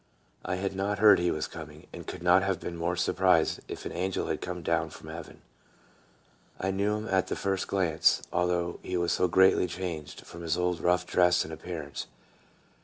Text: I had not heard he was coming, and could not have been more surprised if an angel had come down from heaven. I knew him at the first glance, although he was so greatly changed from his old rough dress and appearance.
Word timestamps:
I 0.43 0.55
had 0.55 0.75
not 0.75 0.97
heard 0.97 1.19
he 1.19 1.29
was 1.29 1.45
coming, 1.47 1.85
and 1.93 2.07
could 2.07 2.23
not 2.23 2.41
have 2.41 2.59
been 2.59 2.75
more 2.75 2.95
surprised 2.95 3.59
if 3.67 3.85
an 3.85 3.91
angel 3.91 4.29
had 4.29 4.41
come 4.41 4.63
down 4.63 4.89
from 4.89 5.09
heaven. 5.09 5.43
I 6.59 6.71
knew 6.71 6.95
him 6.95 7.07
at 7.07 7.27
the 7.27 7.35
first 7.35 7.67
glance, 7.67 8.23
although 8.33 8.79
he 8.81 8.97
was 8.97 9.11
so 9.11 9.27
greatly 9.27 9.67
changed 9.67 10.21
from 10.21 10.41
his 10.41 10.57
old 10.57 10.79
rough 10.81 11.05
dress 11.05 11.43
and 11.43 11.53
appearance. 11.53 12.07